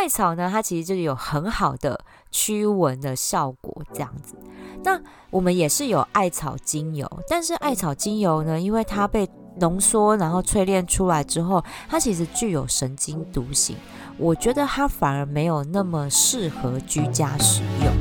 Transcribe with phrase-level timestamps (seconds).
[0.00, 2.00] 艾草呢，它其实就是有很好的
[2.30, 4.34] 驱蚊的效果，这样子。
[4.82, 13.76] 那我们也是有艾草精油，但是艾草精油呢，因为它被浓缩然后淬炼出来之后，它其实具有神经毒性，
[14.16, 17.99] 我觉得它反而没有那么适合居家使用。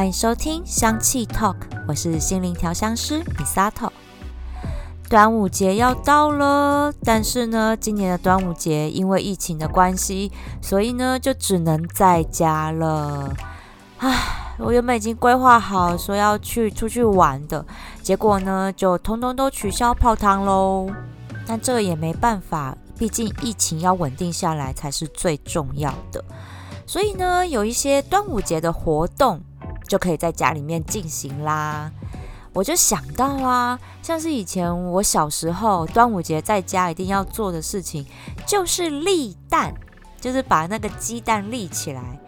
[0.00, 3.92] 欢迎收听香气 Talk，我是心灵调香师米萨托。
[5.10, 10.32] 端午节要到了，但是呢，今年的端午节因为疫情的关系，
[10.62, 13.36] 所以呢就只能在家了。
[13.98, 17.62] 唉，我原本已经规划好说要去出去玩的，
[18.02, 20.90] 结果呢就通通都取消泡汤喽。
[21.46, 26.24] 但这个也没办法，毕竟疫情要稳定下来才是最重要的。
[26.86, 29.42] 所以呢，有一些端午节的活动。
[29.86, 31.90] 就可以在家里面进行啦。
[32.52, 38.04] 我就想到啊，像是以前我小时候端午节在家一定要做的事情，
[38.46, 39.72] 就是立蛋，
[40.20, 42.20] 就是把那个鸡蛋立起来。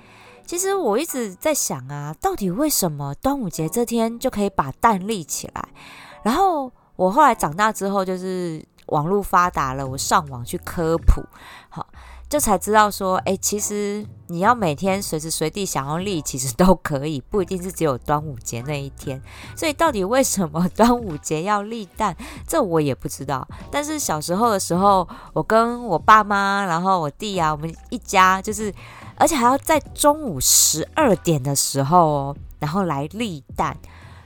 [0.46, 5.68] 其实我一直在想啊，到底为什么端午节这天就可以把蛋立起来？
[6.22, 11.20] 然后我后来长大之后，就是网络发达了，我上网去科普，
[11.68, 11.86] 好。
[12.32, 19.20] 这才知道说，哎，其实你要每天随时随地想要立，其实都可以，不一定是只有端午节那一天。
[19.54, 22.16] 所以到底为什么 端午节要立蛋，
[22.48, 23.46] 这我也不知道。
[23.70, 28.72] 但是小时候的时候，我跟我爸妈，然后我弟啊，我们一家就是，
[29.16, 33.76] 而且还要在中午十二点的时候哦，然后来立蛋。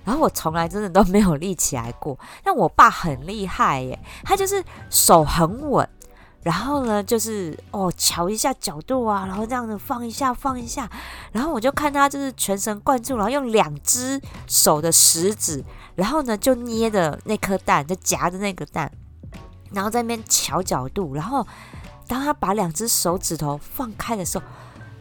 [0.04, 2.16] 然后我从来真的都没有立起来过。
[2.44, 5.88] 但我爸很厉害耶，他就是手很稳。
[6.46, 10.88] 然后呢，就是哦，瞧一下角度啊，然后这样子放一下，放一下，
[11.32, 15.64] 然后我就看他就是全神贯注，然后用两只手的食指，
[15.96, 18.88] 然后呢就捏着那颗蛋，就夹着那个蛋，
[19.72, 21.44] 然后在那边瞧角度，然后
[22.06, 24.44] 当他把两只手指头放开的时候，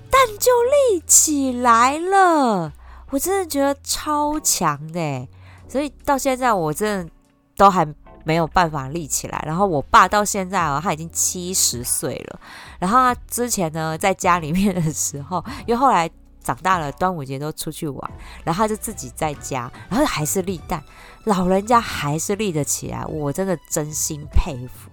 [0.09, 0.51] 蛋就
[0.95, 2.73] 立起来了。
[3.11, 5.27] 我真的觉得超强的，
[5.67, 7.11] 所以到现在我真的
[7.55, 7.87] 都还。
[8.25, 12.39] 没有办法立起来，然后我爸到现在哦，他已经七十岁了。
[12.79, 16.09] 然后他之前呢，在家里面的时候，因为后来
[16.43, 18.11] 长大了，端午节都出去玩，
[18.43, 20.83] 然后他就自己在家，然后还是立蛋，
[21.25, 24.89] 老人家还是立得起来，我真的真心佩服。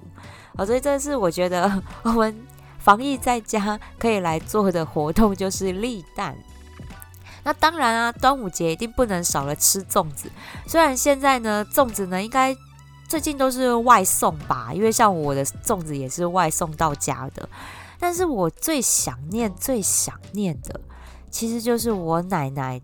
[0.58, 2.46] 哦，所以这是我觉得我们
[2.78, 6.36] 防疫在家可以来做的活动，就是立蛋。
[7.44, 10.30] 那当然啊，端午节一定不能少了吃粽子。
[10.66, 12.54] 虽然现在呢，粽子呢应该。
[13.12, 17.46] 最近都是外送吧，因为像我的粽子也是外送到家的。
[18.00, 20.80] 但是我最想念、最想念的，
[21.30, 22.80] 其实就是我奶奶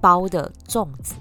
[0.00, 1.16] 包的粽子。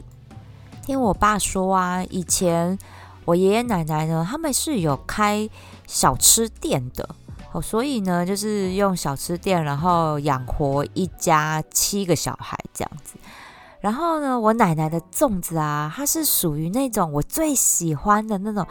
[0.84, 2.78] 听我爸说啊，以前
[3.26, 5.50] 我爷爷奶奶呢，他们是有开
[5.88, 7.10] 小吃店的，
[7.54, 13.16] 哦，所以呢，就是用小吃店，然后养活一家七个小孩这样子。
[13.82, 18.66] 然后呢，我奶奶的粽子啊，它是属于那种我最喜欢的那种，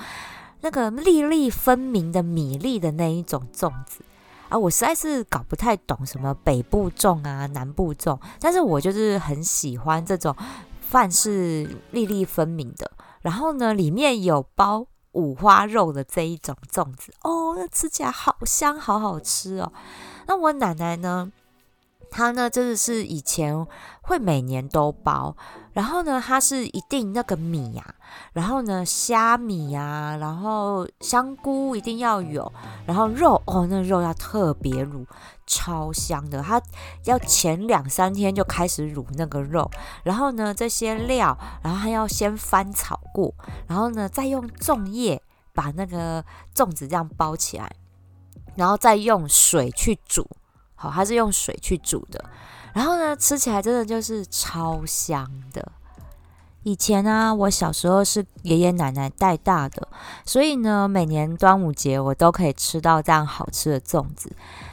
[0.61, 4.05] 那个粒粒分明的米粒的那一种粽子
[4.49, 4.57] 啊。
[4.57, 10.35] 我实在是搞不太懂什么北部粽啊、南部粽，但是我就是很喜欢这种
[10.81, 12.91] 饭是粒粒分明的，
[13.21, 19.73] 然后呢，里面有包五花肉的这一种粽子哦，那吃起来好香，好好吃哦。
[20.27, 21.33] 那我奶奶呢？
[22.11, 23.67] 他呢，真的是以前
[24.03, 25.37] 会每年都包，
[25.73, 27.95] 然后呢，他是一定那个米呀，
[28.33, 32.53] 然后呢，虾米呀，然后香菇一定要有，
[32.87, 35.07] 然后肉哦，那肉要特别卤，
[35.47, 36.43] 超香的。
[36.43, 36.61] 他
[37.05, 39.71] 要前两三天就开始卤那个肉，
[40.03, 43.33] 然后呢，这些料，然后还要先翻炒过，
[43.69, 45.23] 然后呢，再用粽叶
[45.55, 47.71] 把那个粽子这样包起来，
[48.57, 50.27] 然后再用水去煮。
[50.81, 52.25] 好，它是用水去煮的，
[52.73, 55.71] 然后呢，吃起来真的就是超香的。
[56.63, 59.87] 以前呢，我小时候是爷爷奶奶带大的，
[60.25, 64.33] 所以呢，每年端午节我都可以吃到这样好吃的粽子。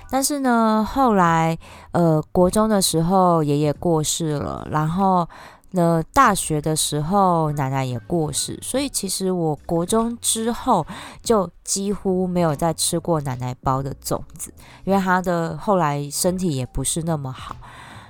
[0.09, 1.57] 但是呢，后来
[1.91, 5.27] 呃，国中的时候爷爷过世了，然后。
[5.77, 10.83] 那大学的时候，奶奶也过世，所以其实我国中之后
[11.21, 14.51] 就几乎没有再吃过奶奶包的粽子，
[14.85, 17.55] 因为她的后来身体也不是那么好。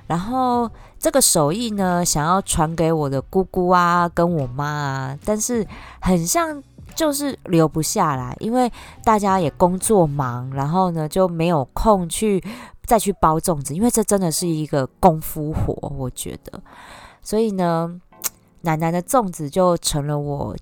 [0.08, 5.68] 然后这个手艺呢，想要传给我的姑姑啊，跟我妈啊，但是
[6.00, 6.64] 很像
[6.96, 8.72] 就是留不下来，因为
[9.04, 12.42] 大家也工作忙，然后呢就没有空去
[12.86, 16.62] 再去包粽子，因为这真的是一个功夫活，我觉得。
[17.28, 18.00] 所以呢，
[18.64, 20.56] 奶奶的粽子就成了我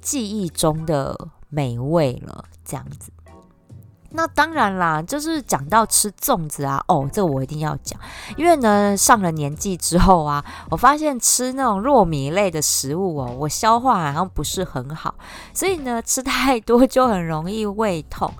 [0.00, 1.14] 记忆中的
[1.50, 3.12] 美味了，这样子。
[4.12, 8.00] 那当然啦，就是讲到吃粽子啊，哦，这个我一定要讲，
[8.38, 15.16] 因为呢，上了年纪之后啊，我发现吃那种糯米类的食物哦，我消化好像不是很好，
[15.52, 18.32] 所以呢，吃太多就很容易胃痛。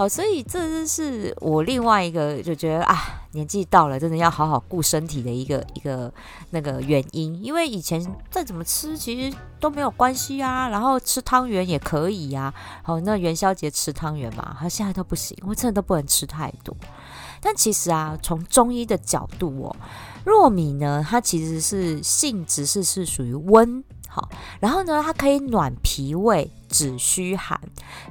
[0.00, 6.10] 好，所以这就是我另外一个就觉得啊，年纪到了，真的要好好顾身体的一个一个
[6.52, 7.38] 那个原因。
[7.44, 10.70] 因为以前再怎么吃，其实都没有关系啊。
[10.70, 12.50] 然后吃汤圆也可以呀。
[12.82, 16.74] 好，那元宵节吃汤圆嘛，他现在都不行，我真的都不能吃太多。
[17.42, 19.76] 但其实啊，从中医的角度哦，
[20.24, 23.84] 糯米呢，它其实是性质是是属于温。
[24.12, 24.28] 好，
[24.58, 27.60] 然后呢，它可以暖脾胃、止虚寒，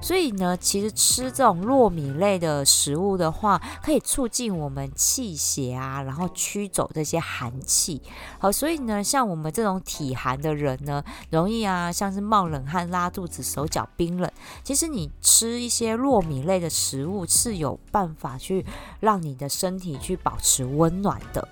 [0.01, 8.01] 所以呢，其实吃这种糯米类的食物的话，可以促进我们气血啊，然后驱走这些寒气。
[8.39, 14.31] 好，所以呢，像我们这种体寒的人呢，容易啊，像是冒冷汗、拉肚子、手脚冰冷，
[14.63, 18.65] 其实你吃一些糯米类的食物是有办法去
[19.01, 21.45] 让你的身体去保持温暖的。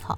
[0.00, 0.16] 好。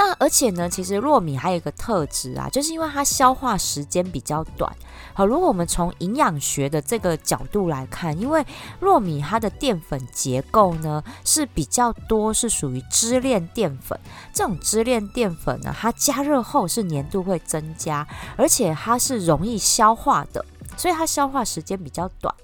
[0.00, 4.74] 那而且呢，其实糯米还有一个特质啊，就是因为它消化时间比较短。
[5.12, 8.42] 好，如果我们从营养学的这个角度来看，因为
[8.80, 14.00] 糯米它的淀粉结构呢是比较多，是属于支链淀粉。
[14.32, 18.08] 这种支链淀粉呢，它加热后是粘度会增加，
[18.38, 20.42] 而且它是容易消化的，
[20.80, 22.34] 所以它消化时间比较短。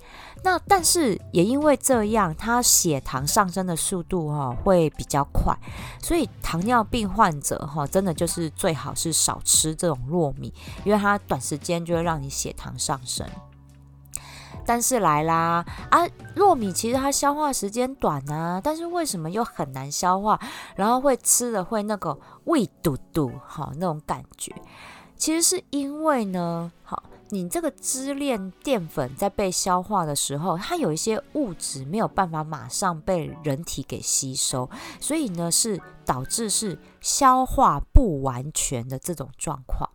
[0.42, 5.56] 那但是也因为这样，它血糖上升的速度哈会比较快，
[6.02, 10.52] 所以糖尿病患者哈真的就是最好是少吃这种糯米，
[10.84, 13.26] 因为它短时间就会让你血糖上升。
[14.66, 16.06] 但是来啦啊，
[16.36, 20.38] 糯米其实它消化时间短啊，但是为什么又很难消化，
[20.76, 24.54] 然后会吃的会那个胃堵堵哈那种感觉？
[25.16, 27.02] 其实是因为呢，好。
[27.30, 34.70] 你这个支链淀粉在被消化的时候，它有一些物质没有办法马上被人体给吸收，
[35.00, 39.90] 所以呢是导致是消化不完全的这种状况。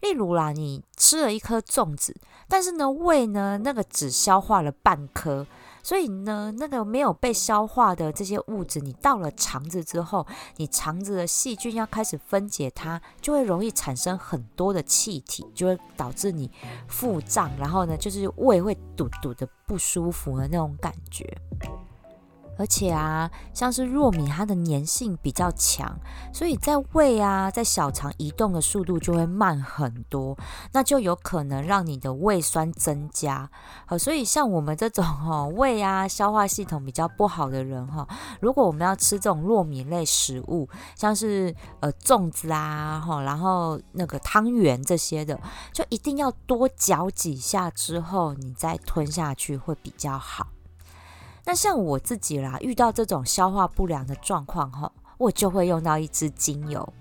[0.00, 2.16] 例如啦，你吃了一颗粽子，
[2.48, 5.46] 但是呢胃呢那个只消化了半颗。
[5.82, 10.26] 所以呢，那个没有被消化的这些物质，你到了肠子之后，
[10.56, 16.50] 你肠子的细菌要开始分解它，就会容易产生很多的气体，就会导致你
[16.86, 21.36] 腹胀，然后呢，就是胃会堵堵的不舒服的那种感觉。
[22.58, 25.98] 而且啊，像是糯米，它的粘性比较强，
[26.32, 30.36] 所以在胃啊，在小肠移动的速度就会慢很多，
[30.72, 33.50] 那就有可能让你的胃酸增加。
[33.86, 38.06] 好，所以像我们这种哈胃啊消化系统比较不好的人哈，
[38.40, 45.38] 如果我们要吃这种糯米类食物，像是呃粽子啊哈，然后那个汤圆这些的，
[45.72, 50.46] 就一定要多嚼几下之后，你再吞下去会比较好。
[51.44, 56.92] 那像我自己啦，遇到这种消化不良的状况哈，我就会用到一支精油。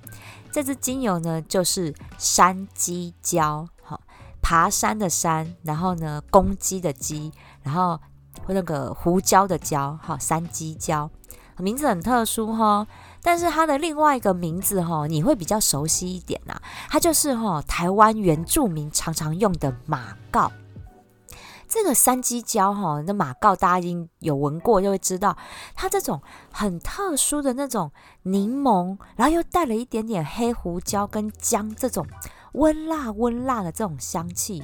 [0.52, 4.00] 这支精油呢，就是山鸡椒，哈，
[4.42, 8.00] 爬山的山，然后呢，公鸡的鸡，然后
[8.48, 11.10] 那个胡椒的椒，哈，山鸡椒，
[11.58, 12.86] 名字很特殊哈。
[13.24, 20.52] 但是它的另外一个名字哈，你会比较熟悉一点呐，它就是哈台湾原住民常常用的马告。
[21.72, 25.38] 这个三鸡椒哈，那马告大家已经有闻过，就会知道
[25.74, 27.90] 它这种很特殊的那种
[28.24, 32.06] 柠檬，然后又带了一点点黑胡椒跟姜这种。
[32.54, 34.62] 温辣温辣的这种香气，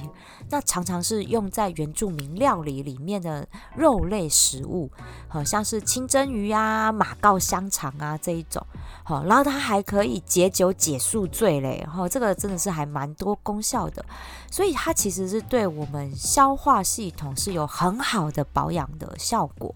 [0.50, 4.90] 那常常是用在原住民料理里面的肉类食物，
[5.26, 8.64] 好像是清蒸鱼啊、马告香肠啊这一种，
[9.04, 14.04] 好，然后它还可以解酒解宿醉嘞，然后这个真的是还蛮多功效的，
[14.50, 19.74] 所以它其实是对我们消化系统是有很好的保养的效果，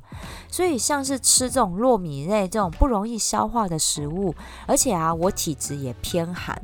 [0.49, 4.35] 所以像是吃这种糯米类这种不容易消化的食物，
[4.67, 6.61] 而且啊，我体质也偏寒。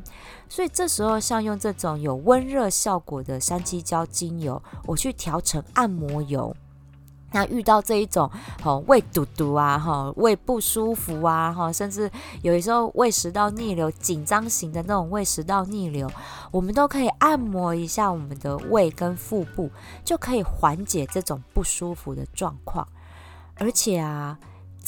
[0.48, 6.56] 所以这时候，像用这种有温热效果的山七胶精油，我去调成按摩油。
[7.30, 8.30] 那遇到这一种，
[8.62, 16.10] 哈胃堵堵啊，哈胃不舒服啊，哈甚至有的时候胃食道逆流、紧张型的那种胃食道逆流，
[16.50, 19.70] 我们都可以按摩一下我们的胃跟腹部，
[20.04, 22.88] 就可以缓解这种不舒服的状况。
[23.56, 24.38] 而且啊。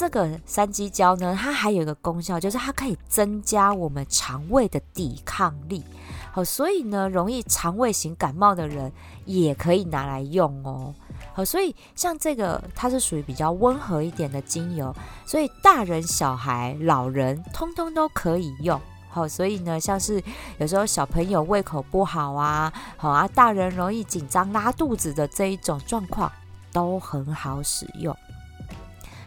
[0.00, 5.84] 这个三鸡胶呢，它还有一个功效，就是它可以增加我们肠胃的抵抗力。
[6.32, 8.90] 好，所以呢，容易肠胃型感冒的人
[9.26, 10.94] 也可以拿来用哦。
[11.34, 14.90] 好，所以像这个，它是属于比较温和一点的精油，
[15.26, 18.80] 所以大人、小孩、老人通通都可以用。
[19.10, 20.24] 好，所以呢，像是
[20.56, 26.32] 有时候小朋友胃口不好啊，好啊，大人容易紧张拉肚子的这一种状况，
[26.72, 28.16] 都很好使用。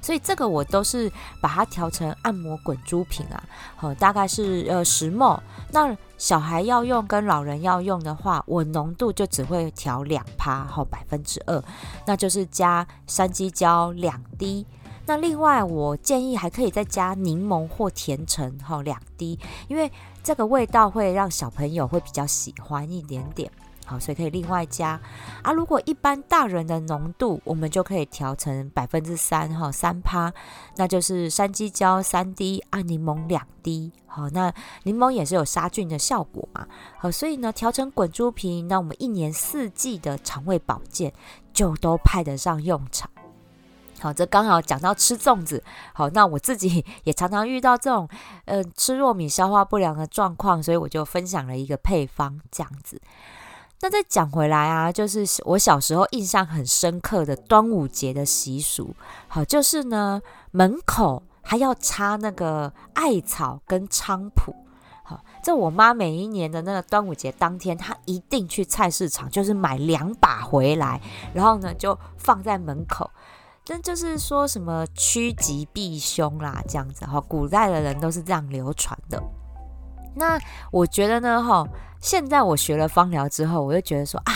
[0.03, 1.09] 所以这个我都是
[1.41, 3.41] 把它调成按摩滚珠瓶啊，
[3.77, 5.41] 好，大概是呃十沫。
[5.71, 11.63] 那小孩要用跟老人要用的话，我浓度就只会调两趴，好百分之二，
[12.05, 14.65] 那就是加山鸡椒两滴。
[15.05, 19.91] 那另外我建议还可以再加柠檬或甜橙，哈两滴，因为
[20.21, 23.51] 这个味道会让小朋友会比较喜欢一点点。
[23.85, 24.99] 好，所以可以另外加
[25.41, 25.51] 啊。
[25.51, 30.31] 如果一般大人的浓度，我们就可以调成百分之三哈，三趴，
[30.77, 33.91] 那就是山鸡椒三滴啊，柠檬两滴。
[34.07, 36.65] 好，那柠檬也是有杀菌的效果嘛。
[36.97, 41.11] 好，所以呢，调成滚珠瓶，那我们一年四季的肠胃保健
[41.51, 43.09] 就都派得上用场。
[43.99, 45.63] 好，这刚好讲到吃粽子。
[45.93, 48.07] 好，那我自己也常常遇到这种
[48.45, 53.01] 呃吃糯米消化不良的状况，所以我就分享了一个配方这样子。
[53.83, 58.95] 那再讲回来啊，就是我小时候印象很深刻的端午节的习俗，
[59.27, 60.21] 好，就是呢
[60.51, 64.55] 门口还要插那个艾草跟菖蒲，
[65.03, 71.01] 好，这我妈每一年的那个端午节当天，她一定去菜市场，就是买两把回来，
[71.33, 73.11] 然后呢就放在门口，
[73.67, 79.21] 那就是说什么趋吉避凶啦，这样子哈，古代的人都是这样流传的。
[80.15, 80.39] 那
[80.71, 81.67] 我觉得呢，哈，
[81.99, 84.33] 现在我学了芳疗之后，我就觉得说啊，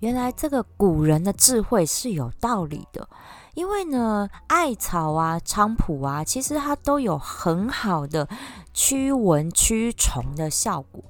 [0.00, 3.08] 原来这个古人的智慧是有道理的。
[3.54, 8.28] 因为呢，艾草啊、菖蒲啊，其实它都有很好的
[8.72, 11.00] 驱蚊驱虫的效果。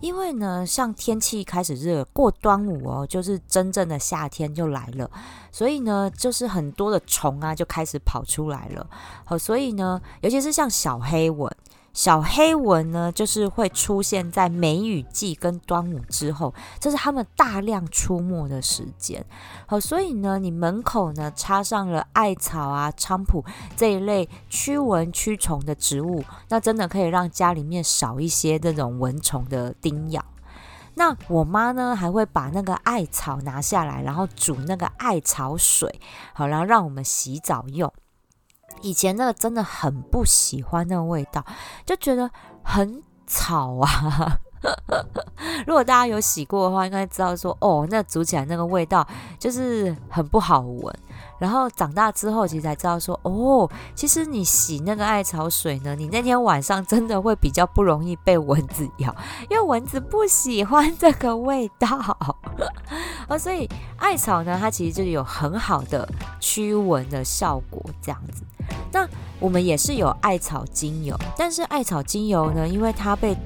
[0.00, 5.10] 因为呢，像天气开始热，过端午哦，就是真正的夏天就来了，
[5.50, 8.86] 所以呢，就是很多的虫啊就开始跑出来了。
[9.24, 11.50] 好，所以呢，尤其是像小黑蚊。
[11.94, 19.24] 小黑蚊呢，就是会出现在梅雨季跟端午之后，这是它们大量出没的时间。
[19.66, 23.44] 好，所以呢，你门口呢插上了艾草啊、菖蒲
[23.76, 30.22] 这一类驱蚊驱虫的植物，那真的可以让家里面少一些这种蚊虫的叮咬。
[30.96, 36.00] 那我妈呢，还会把那个艾草拿下来，然后煮那个艾草水，
[36.32, 37.92] 好，然后让我们洗澡用。
[38.82, 41.44] 以前那个真的很不喜欢那个味道，
[41.86, 42.30] 就觉得
[42.62, 44.38] 很草啊。
[45.66, 49.06] 如果大家有洗过的话，应该知道说，哦，那煮起来那个味道
[49.38, 50.94] 就是很不好闻。
[51.38, 59.14] 然后长大之后，其实才知道说，哦，其实你洗那个艾草水呢，你那天晚上真的会比较不容易被蚊子咬，
[59.50, 62.16] 因为蚊子不喜欢这个味道。
[63.28, 66.08] 哦，所以艾草呢，它其实就有很好的
[66.40, 68.42] 驱蚊的效果，这样子。
[68.92, 69.06] 那
[69.40, 73.36] 我们也是有艾草精油，但是艾草精油呢，因为它被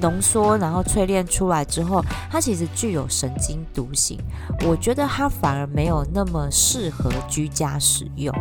[0.00, 4.18] 浓缩然后淬炼出来之后，它其实具有神经毒性，
[4.66, 8.34] 我觉得它反而没有那么适合居家使用。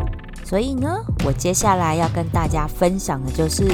[0.44, 0.90] 所以呢，
[1.26, 3.72] 我接下来要跟大家分享的就是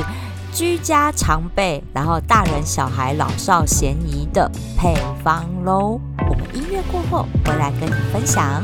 [0.53, 4.93] 居家常备，然后大人小孩老少咸宜的配
[5.23, 5.99] 方喽。
[6.29, 8.63] 我们音乐过后回来跟你分享。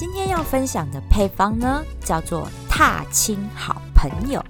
[0.00, 4.42] 今天要分享的配方呢，叫做踏青好朋友，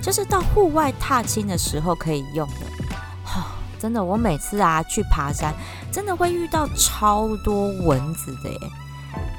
[0.00, 2.86] 就是到户外踏青的时候可以用的。
[3.22, 5.52] 哈，真的，我每次啊去爬山，
[5.92, 8.58] 真的会遇到超多蚊子的耶。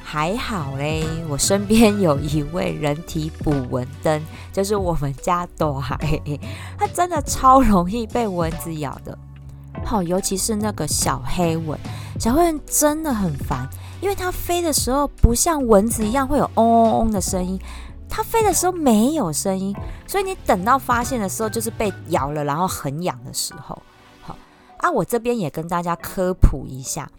[0.03, 5.97] 还好嘞，我身边有一位人体捕蚊灯，就是我们家朵海，
[6.77, 9.17] 它真的超容易被蚊子咬的。
[9.83, 11.75] 好，尤其是那个小黑蚊，
[12.19, 13.67] 小黑蚊真的很烦。
[14.05, 17.59] 因为它飞的时候不像蚊子一样会有嗡嗡嗡的声音，
[18.07, 23.81] 它飞的时候没有声音，所以你等到发现的时候就是被咬了，然后很痒的时候。
[24.21, 24.37] 好
[24.77, 27.09] 啊，我这边也跟大家科普一下，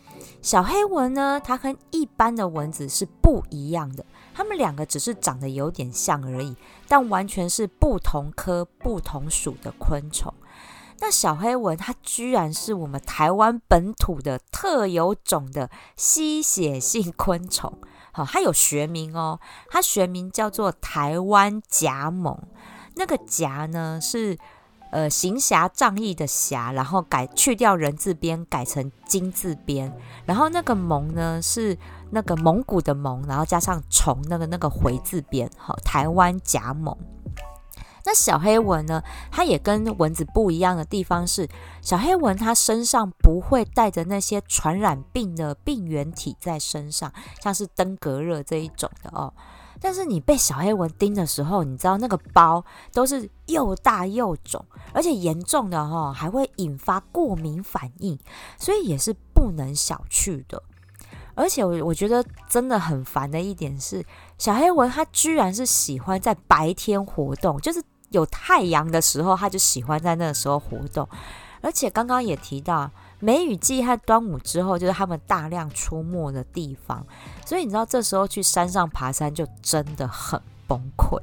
[0.40, 6.54] 小黑蚊呢，它跟一般的蚊子是不一样的，它们两个只是长得有点像而已，
[6.86, 10.32] 但完全是不同科不同属的昆虫。
[10.98, 17.72] 那小黑蚊它居然是我们台湾本土的特有种的吸血性昆虫，
[18.12, 19.38] 好，它有学名哦，
[19.68, 22.36] 它学名叫做台湾甲猛。
[22.94, 24.38] 那个甲呢是
[24.90, 29.92] 呃行侠仗义的侠，然后改去掉人字边，改成金字边，
[30.24, 31.76] 然后那个蒙呢是
[32.10, 36.96] 那个蒙古的蒙，然后加上虫那个那个回字边，好，台湾甲猛。
[38.06, 39.02] 那小黑蚊呢？
[39.32, 41.48] 它也跟蚊子不一样的地方是，
[41.82, 49.34] 小黑蚊它身上不会带着那些传染病的病原体在身上，像是登革热这一种的哦。
[49.80, 58.16] 但是你被小黑蚊叮的时候，你知道那个包都是又大又肿，而且严重的哈还会引发过敏反应，
[58.56, 60.62] 所以也是不能小觑的。
[61.34, 64.06] 而且我我觉得真的很烦的一点是，
[64.38, 67.82] 小黑蚊它居然是喜欢在白天活动，就是。
[68.10, 71.08] 有太阳的时候，它就喜欢在那个时候活动。
[71.62, 77.04] 而且刚刚也提到，梅雨季和端午之后，就是他们大量出没的地方。
[77.44, 81.20] 所以你知道，这时候去山上爬山就真的很崩溃。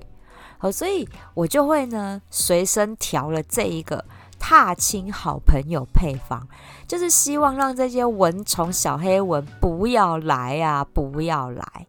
[0.58, 4.04] 好，所以我就会呢随身调了这一个
[4.40, 6.46] 踏青好朋友配方，
[6.88, 11.88] 就是希望让这些蚊虫小黑蚊不要来啊，不要来。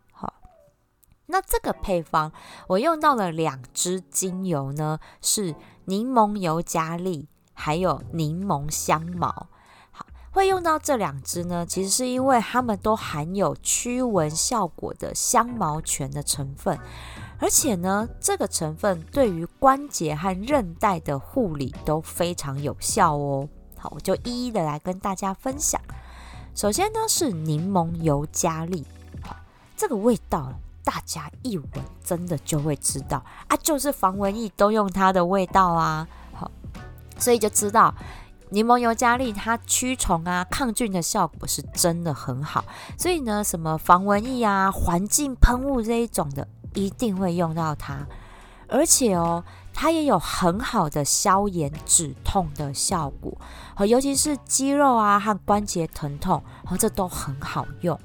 [1.27, 2.31] 那这个配方，
[2.69, 5.55] 我用到了两支精油呢，是
[5.87, 9.49] 柠檬尤加利，还有柠檬香茅。
[9.91, 16.79] 好，会用到这两支呢，其实是因为它们都含有驱蚊效果的香茅醛的成分，
[17.39, 23.49] 而且呢，这个成分对于关节和韧带的护理都非常有效哦。
[23.79, 25.81] 好，我就一一的来跟大家分享。
[26.55, 28.87] 首先呢，是柠檬尤加利，
[29.75, 30.53] 这个味道。
[30.85, 31.69] 大家一闻，
[32.05, 36.51] 真的就会知道啊，就是防蚊液都用它的味道啊，好，
[37.19, 37.95] 所以就知道
[38.51, 42.65] 柠檬尤加利它驱虫啊、抗菌的效果是真的很好。
[42.99, 48.07] 所以呢，什么防蚊液啊、环境喷雾这一种的，一定会用到它。
[48.69, 53.37] 而且哦，它也有很好的消炎止痛的效果，
[53.75, 57.99] 好，尤其是肌肉啊和关节疼痛，好，这都很好用。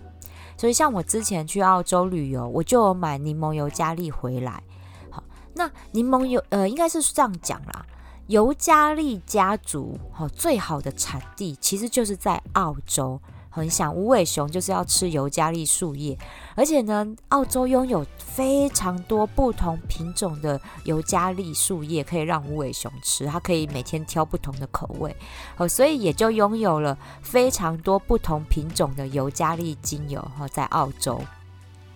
[0.60, 4.62] 所以，像我之前去澳洲旅游，我就有买柠檬油加利回来。
[5.10, 5.24] 好，
[5.56, 7.86] 那柠檬油呃，应该是这样讲啦，
[8.28, 13.22] 尤加利家族好最好的产地其实就是在澳洲。
[13.60, 16.18] 很想无尾熊就是要吃尤加利树叶，
[16.56, 25.16] 而且呢，澳洲拥有非常多不同品种的尤加利树叶，可以让无尾熊吃，它可以每天挑不同的口味，
[25.58, 31.22] 哦，所以也就拥有了非常多不同品种的尤加利精油哈，在澳洲。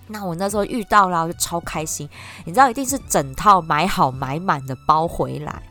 [0.07, 2.09] 那我那时候遇到了，就超开心，
[2.45, 5.63] 你知道，一定是整套买好买满的包回来。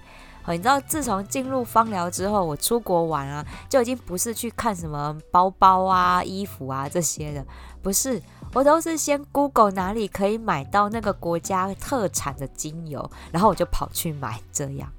[0.48, 7.46] 你知道，自从进入芳疗之后，我出国玩啊，就已经不是去看什么包包啊、衣服啊这些的，
[7.80, 8.20] 不是，
[8.52, 14.40] 我都是先 Google 哪里可以买到那个国家特产的精油，然后我就跑去买。
[14.52, 14.90] 这样，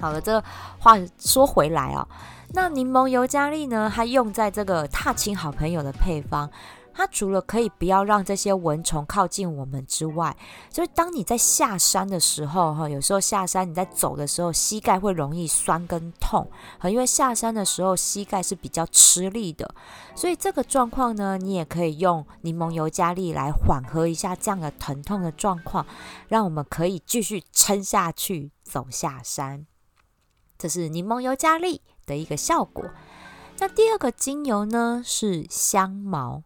[0.00, 0.44] 好了，这个
[0.78, 2.08] 话说回来哦，
[2.52, 6.50] 那柠檬尤加利呢，它用在这个踏青好朋友的配方。
[7.00, 10.36] 它除了可以不要让这些蚊虫靠近我们之外，
[10.70, 16.46] 就是当你在下山的时候，哈，有时候下山你在走的时候，膝盖会容易酸跟痛，
[16.84, 19.74] 因为下山的时候膝盖是比较吃力的，
[20.14, 25.86] 所以这个状况呢，你也可以用柠檬油加力来缓和一下这样的疼痛的状况，
[26.28, 29.66] 让我们可以继续撑下去走下山。
[30.58, 32.84] 这是柠檬油加力的一个效果。
[33.58, 36.42] 那第二个精油呢是香茅。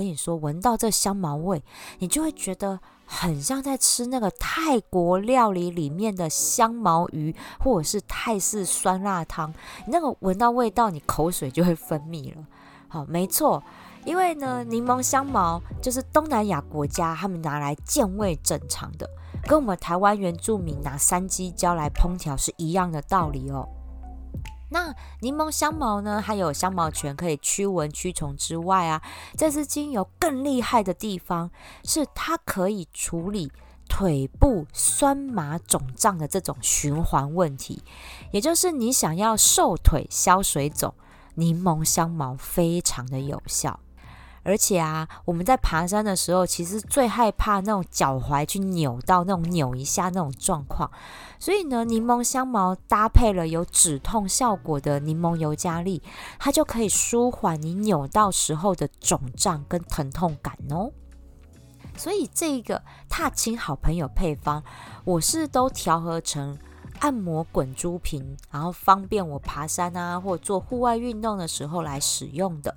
[0.00, 1.62] 跟你说，闻到这香茅味，
[1.98, 9.52] 你就会觉得很像在吃那个泰国料理里面的香茅鱼，或者是泰式酸辣汤。
[9.84, 12.42] 你那个闻到味道，你口水就会分泌了。
[12.88, 13.62] 好，没错，
[14.06, 19.06] 因为呢，柠檬香茅就是东南亚国家他们拿来健胃整肠的，
[19.44, 23.68] 跟我们台湾原住民拿山鸡椒来烹调是一样的道理哦。
[24.70, 26.20] 那柠檬香茅呢？
[26.20, 29.02] 还有香茅醛可以驱蚊驱虫之外啊，
[29.36, 31.50] 这支精油更厉害的地方
[31.84, 33.52] 是它可以处理
[33.88, 37.82] 腿部酸麻肿胀的这种循环问题，
[38.30, 40.94] 也就是你想要瘦腿消水肿，
[41.34, 43.80] 柠檬香茅非常的有效。
[44.42, 50.90] 而且啊，我们在爬山的时候，其实最害怕那种脚踝去扭到那种扭一下那种状况。
[51.38, 56.02] 所以呢，柠檬香茅搭配了有止痛效果的柠檬尤加利，
[56.38, 60.90] 它就可以舒缓你扭到时候的肿胀跟疼痛感哦。
[61.96, 64.62] 所以这个踏青好朋友配方，
[65.04, 66.58] 我是都调和成
[67.00, 72.74] 按摩滚珠瓶，然后方便我爬山啊或做户外运动的时候来使用的。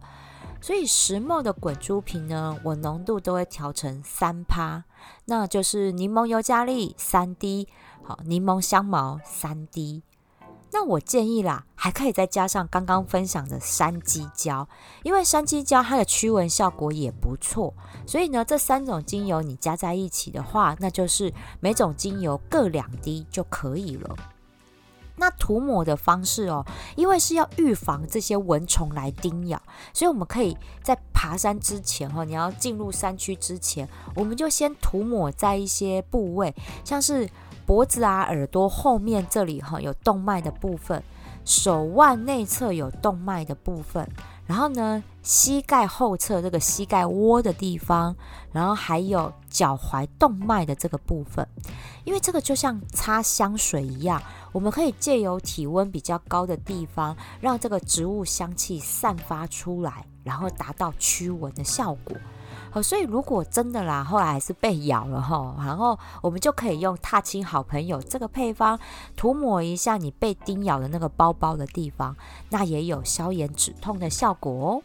[0.64, 4.86] 所以石墨的滚珠瓶呢，我浓度都会调成三趴，
[5.26, 7.68] 那就是柠檬尤加利三滴，
[8.02, 10.04] 好，柠檬香茅三滴。
[10.72, 14.66] 那我建议啦，还可以再加上刚刚分享的山鸡椒，
[15.04, 17.74] 因为山鸡椒它的驱蚊效果也不错。
[18.08, 24.16] 所以呢，这三种精油你加在一起的话，那就是每种精油各两滴就可以了。
[25.18, 29.62] 那涂抹的方式哦，因为是要预防这些蚊虫来叮咬，
[29.94, 37.30] 所以我们可以在爬山之前哈，你要进入山区之前，我们就先涂抹在一些部位，像是
[37.66, 41.02] 脖子啊、耳朵后面这里哈有动脉的部分，
[41.46, 44.10] 手腕内侧有动脉的部分。
[44.46, 48.16] 然后呢，膝盖后侧这个膝盖窝的地方，
[48.52, 51.48] 然后还有脚踝动脉的这个部分，
[52.04, 62.16] 因为这个就像擦香水一样，我们可以借由体温比较高的地方，让这个植物香气散发出来，然后达到驱蚊的效果。
[62.74, 68.80] 好，所以如果真的啦，后来还是被咬了哈，然后我们就可以用踏青好朋友这个配方
[69.16, 72.16] 涂抹一下你被叮咬的那个包包的地方，
[72.50, 74.82] 那也有消炎止痛的效果哦。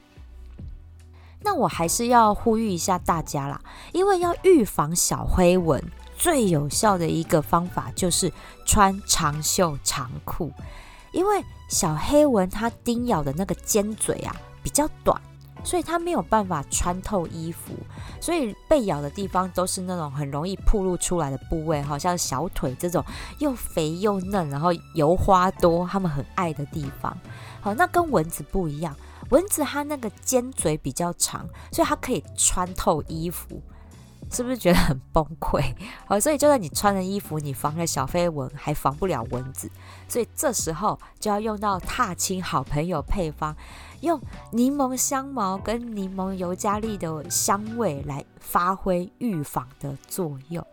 [1.40, 3.58] 那我还是要呼吁一下大家啦，
[3.92, 5.82] 因为要预防小黑蚊，
[6.14, 8.30] 最有效的一个方法就是
[8.66, 10.52] 穿长袖长裤，
[11.12, 15.18] 因为小黑蚊它叮咬的那个尖嘴啊比较短。
[15.64, 17.74] 所以它没有办法穿透衣服，
[18.20, 23.04] 所以被咬的地方都是那种很容易暴露出来的部位，好像小腿这种
[23.38, 27.16] 又肥又嫩，然后油花多，它们很爱的地方。
[27.60, 28.96] 好，那跟蚊子不一样，
[29.30, 33.60] 蚊子它那个尖嘴比较长，所以它可以穿透衣服。
[34.30, 35.74] 是不是觉得很崩溃？
[36.06, 39.70] 好，所以就算你穿了衣服，你防了小飞蚊，还防不了蚊子。
[40.08, 43.54] 所以这时候就要用到踏青好朋友配方，
[44.00, 50.66] 用柠檬香茅跟柠檬尤加利的香味来发挥预防的作用。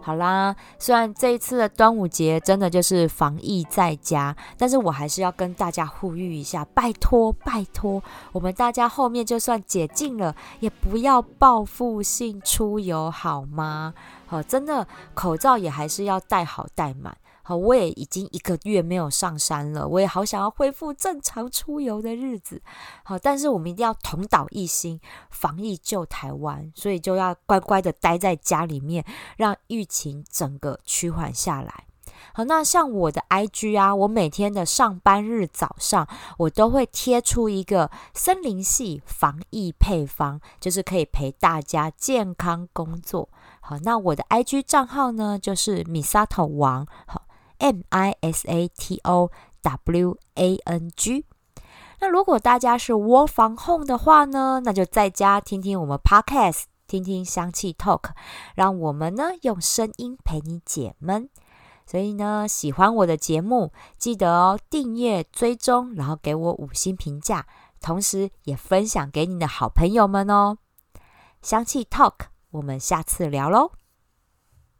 [0.00, 8.00] 好啦，虽然这一次的端午节真的就是防疫在家，但是我还是要跟大家呼吁一下，拜托拜托，
[8.30, 13.94] 我们大家后面就算解禁了，也不要报复性出游好吗？
[14.26, 17.16] 好，真的口罩也还是要戴好戴满。
[17.48, 22.60] 好，我也已经一个月没有上山了，我也好想要恢复正常出游的日子。
[23.04, 29.04] 好，但是我们一定要同岛一心，防疫救台湾，所以就要乖乖的待在家里面，
[29.36, 31.84] 让疫情整个趋缓下来。
[32.32, 43.28] 好，那像我的 IG 啊，我每天的上班日早上，我都会贴出一个森林系防疫配方，就是可以陪大家健康工作。
[43.60, 46.84] 好，那我的 IG 账号呢，就是 Misato 王。
[47.06, 47.22] 好。
[47.58, 49.30] M I S A T O
[49.62, 51.24] W A N G。
[52.00, 58.10] 那如果大家是窝房 home 的话呢，那就在家听听我们 podcast，听听香气 talk，
[58.54, 61.28] 让我们呢用声音陪你解闷。
[61.86, 67.46] 所以呢，喜欢我的节目，记得哦订阅追踪，然后给我五星评价，
[67.80, 70.58] 同时也分享给你的好朋友们哦。
[71.40, 73.70] 香气 talk，我们下次聊喽。